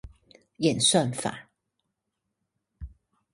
[0.57, 1.47] 演算法